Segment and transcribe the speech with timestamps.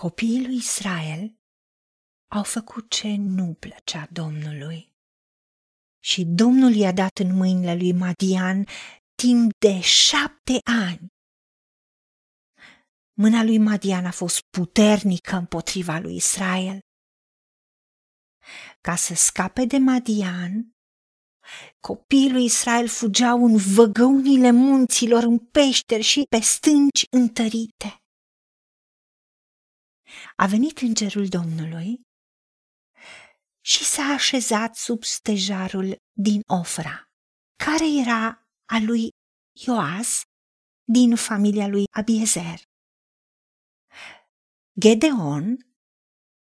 [0.00, 1.38] Copiii lui Israel
[2.30, 4.92] au făcut ce nu plăcea Domnului.
[6.04, 8.66] Și Domnul i-a dat în mâinile lui Madian
[9.14, 11.06] timp de șapte ani.
[13.12, 16.78] Mâna lui Madian a fost puternică împotriva lui Israel.
[18.80, 20.76] Ca să scape de Madian,
[21.80, 27.97] copiii lui Israel fugeau în văgăunile munților, în peșteri și pe stânci întărite.
[30.36, 32.00] A venit îngerul Domnului
[33.60, 37.10] și s-a așezat sub stejarul din Ofra,
[37.64, 38.26] care era
[38.64, 39.08] a lui
[39.66, 40.22] Ioas
[40.84, 42.62] din familia lui Abiezer.
[44.80, 45.56] Gedeon,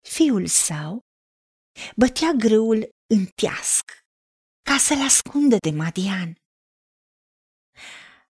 [0.08, 1.00] fiul său,
[1.96, 3.84] bătea grâul în teasc
[4.62, 6.36] ca să-l ascundă de Madian.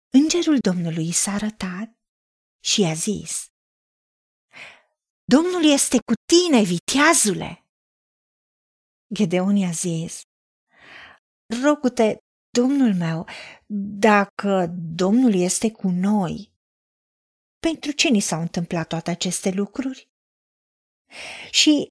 [0.09, 1.89] Îngerul Domnului s-a arătat
[2.65, 3.52] și i-a zis,
[5.25, 7.67] Domnul este cu tine, viteazule!
[9.15, 10.20] Gedeon i-a zis,
[11.62, 12.19] Rogute,
[12.51, 13.27] domnul meu,
[13.98, 16.53] dacă Domnul este cu noi,
[17.59, 20.09] pentru ce ni s-au întâmplat toate aceste lucruri?
[21.50, 21.87] Și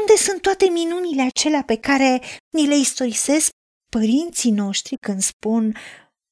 [0.00, 2.20] unde sunt toate minunile acelea pe care
[2.50, 3.50] ni le istorisesc
[3.88, 5.76] părinții noștri când spun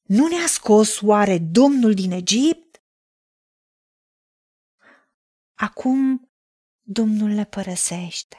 [0.09, 2.62] nu ne-a scos oare Domnul din Egipt?
[5.69, 6.31] Acum
[6.81, 8.37] Domnul le părăsește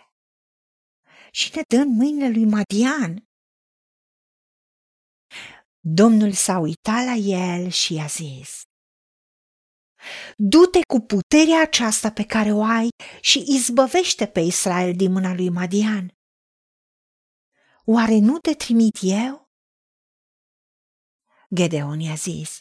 [1.31, 3.27] și ne dă în mâinile lui Madian.
[5.79, 8.61] Domnul s-a uitat la el și i-a zis,
[10.37, 12.87] Du-te cu puterea aceasta pe care o ai
[13.21, 16.13] și izbăvește pe Israel din mâna lui Madian.
[17.85, 19.49] Oare nu te trimit eu?
[21.55, 22.59] Gedeon i-a zis,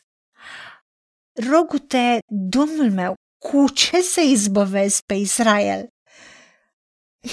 [1.51, 5.89] Rogu-te, domnul meu, cu ce să izbăvesc pe Israel?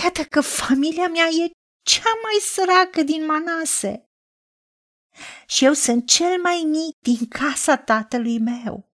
[0.04, 1.52] Iată că familia mea e
[1.86, 4.04] cea mai săracă din Manase
[5.48, 8.90] și eu sunt cel mai mic din casa tatălui meu.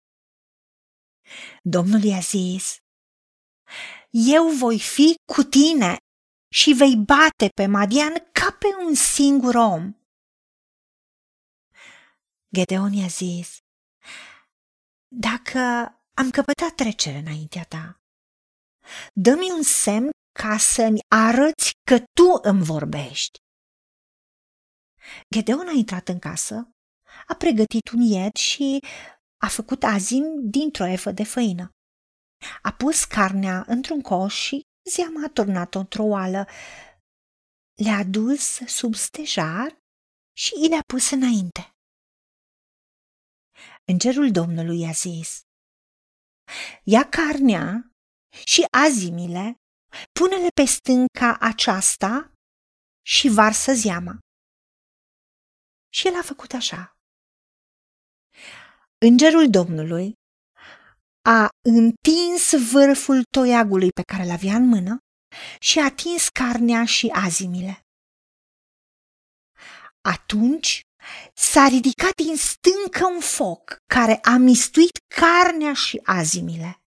[1.63, 2.77] Domnul i-a zis,
[4.09, 5.97] eu voi fi cu tine
[6.51, 9.93] și vei bate pe Madian ca pe un singur om.
[12.55, 13.57] Gedeon i-a zis,
[15.07, 15.59] dacă
[16.17, 17.99] am căpătat trecere înaintea ta,
[19.13, 20.09] dă-mi un semn
[20.39, 23.39] ca să-mi arăți că tu îmi vorbești.
[25.33, 26.69] Gedeon a intrat în casă,
[27.27, 28.79] a pregătit un ied și
[29.37, 31.69] a făcut azim dintr-o efă de făină.
[32.61, 36.47] A pus carnea într-un coș și zeama a turnat-o într-o oală.
[37.73, 39.77] Le-a dus sub stejar
[40.37, 41.75] și i le-a pus înainte.
[43.85, 45.41] Îngerul Domnului i-a zis,
[46.83, 47.91] Ia carnea
[48.45, 49.55] și azimile,
[50.19, 52.31] pune-le pe stânca aceasta
[53.05, 54.19] și varsă zeama.
[55.93, 56.91] Și el a făcut așa.
[58.97, 60.13] Îngerul Domnului
[61.21, 64.97] a întins vârful toiagului pe care l-avea în mână
[65.59, 67.79] și a atins carnea și azimile.
[70.01, 70.81] Atunci
[71.33, 76.83] s-a ridicat din stâncă un foc care a mistuit carnea și azimile.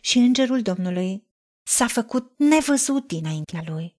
[0.00, 1.28] Și îngerul Domnului
[1.62, 3.98] s-a făcut nevăzut dinaintea lui.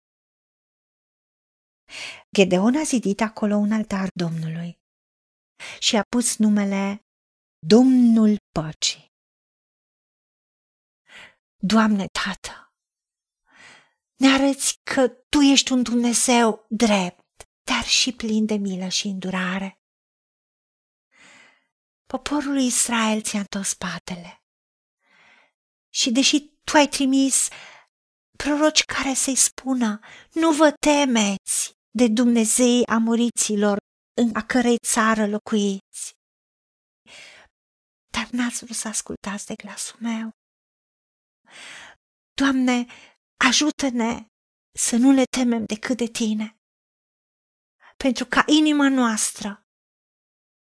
[2.35, 4.79] Gedeon a zidit acolo un altar Domnului
[5.79, 7.05] și a pus numele
[7.67, 9.09] Domnul Păcii.
[11.63, 12.73] Doamne, Tată,
[14.15, 17.20] ne arăți că Tu ești un Dumnezeu drept,
[17.63, 19.79] dar și plin de milă și îndurare.
[22.05, 24.43] Poporul Israel ți-a întors spatele.
[25.89, 27.47] Și deși Tu ai trimis
[28.37, 29.99] proroci care să-i spună,
[30.31, 33.77] nu vă temeți de Dumnezei amoriților
[34.21, 36.15] în a cărei țară locuiți.
[38.11, 40.29] Dar n-ați vrut să ascultați de glasul meu.
[42.33, 42.85] Doamne,
[43.47, 44.25] ajută-ne
[44.79, 46.60] să nu ne temem decât de Tine,
[48.01, 49.65] pentru ca inima noastră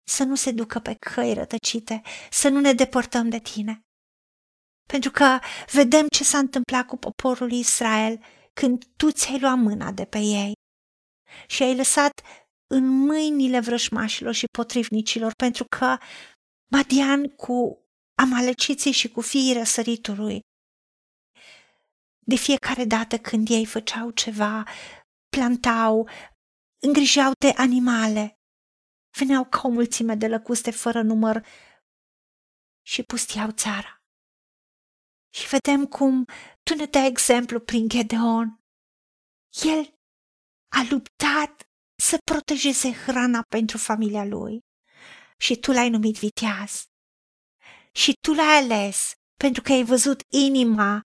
[0.09, 3.81] să nu se ducă pe căi rătăcite, să nu ne depărtăm de Tine.
[4.93, 5.38] Pentru că
[5.73, 10.53] vedem ce s-a întâmplat cu poporul Israel când Tu ți-ai luat mâna de pe ei
[11.47, 12.21] și ai lăsat
[12.75, 15.99] în mâinile vrășmașilor și potrivnicilor, pentru că
[16.73, 17.85] Madian cu
[18.23, 20.41] amaleciții și cu fiii răsăritului,
[22.27, 24.65] de fiecare dată când ei făceau ceva,
[25.37, 26.09] plantau,
[26.81, 28.38] îngrijau de animale,
[29.19, 31.47] veneau ca o mulțime de lăcuste fără număr
[32.82, 34.03] și pustiau țara.
[35.32, 36.25] Și vedem cum
[36.62, 38.61] tu ne dai exemplu prin Gedeon.
[39.62, 39.99] El
[40.69, 41.62] a luptat
[42.03, 44.61] să protejeze hrana pentru familia lui
[45.38, 46.85] și tu l-ai numit viteaz.
[47.93, 51.03] Și tu l-ai ales pentru că ai văzut inima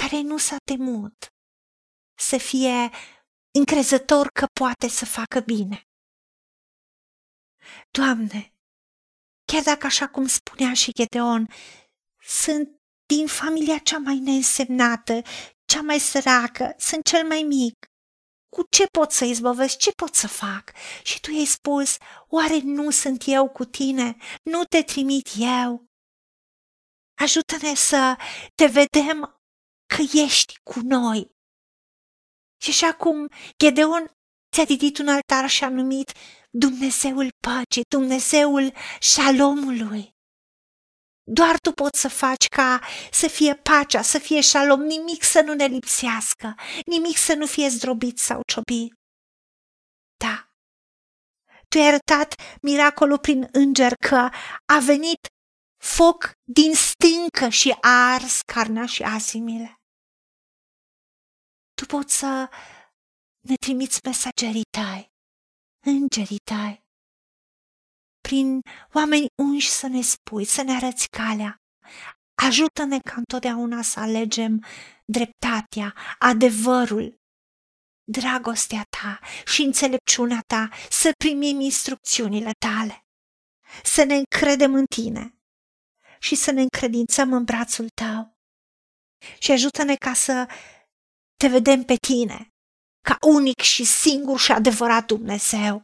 [0.00, 1.26] care nu s-a temut
[2.18, 2.90] să fie
[3.58, 5.86] încrezător că poate să facă bine.
[7.90, 8.54] Doamne,
[9.44, 11.48] chiar dacă așa cum spunea și Gedeon,
[12.22, 15.22] sunt din familia cea mai neînsemnată,
[15.64, 17.86] cea mai săracă, sunt cel mai mic.
[18.48, 19.76] Cu ce pot să izbăvesc?
[19.76, 20.72] Ce pot să fac?
[21.02, 21.96] Și tu i-ai spus,
[22.28, 24.16] oare nu sunt eu cu tine?
[24.42, 25.90] Nu te trimit eu?
[27.14, 28.16] Ajută-ne să
[28.54, 29.40] te vedem
[29.86, 31.30] că ești cu noi.
[32.62, 33.28] Și așa cum
[33.58, 34.10] Gedeon
[34.54, 36.12] ți-a didit un altar și a numit
[36.50, 40.10] Dumnezeul păcii, Dumnezeul șalomului.
[41.22, 42.80] Doar tu poți să faci ca
[43.10, 46.54] să fie pacea, să fie șalom, nimic să nu ne lipsească,
[46.86, 48.94] nimic să nu fie zdrobit sau ciobit.
[50.16, 50.52] Da,
[51.68, 54.28] tu ai arătat miracolul prin înger că
[54.72, 55.26] a venit
[55.84, 59.81] foc din stâncă și a ars carnea și asimile.
[61.82, 62.48] Tu poți să
[63.40, 65.12] ne trimiți mesagerii tăi,
[65.86, 66.84] îngerii tăi,
[68.20, 68.60] prin
[68.92, 71.56] oameni unși să ne spui, să ne arăți calea.
[72.34, 74.64] Ajută-ne ca întotdeauna să alegem
[75.04, 77.20] dreptatea, adevărul,
[78.10, 83.06] dragostea ta și înțelepciunea ta, să primim instrucțiunile tale,
[83.82, 85.34] să ne încredem în tine
[86.18, 88.36] și să ne încredințăm în brațul tău.
[89.38, 90.46] Și ajută-ne ca să
[91.42, 92.48] te vedem pe tine,
[93.08, 95.82] ca unic și singur și adevărat Dumnezeu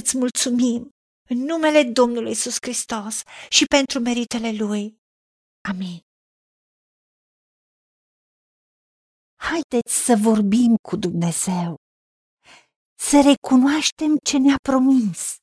[0.00, 0.90] îți mulțumim
[1.28, 4.96] în numele Domnului Isus Hristos și pentru meritele Lui.
[5.68, 6.00] Amin.
[9.48, 11.76] Haideți să vorbim cu Dumnezeu,
[12.98, 15.36] să recunoaștem ce ne-a promis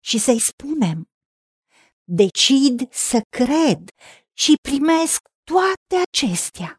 [0.00, 0.98] și să-i spunem,
[2.04, 3.80] decid să cred
[4.32, 5.20] și primesc
[5.50, 6.78] toate acestea.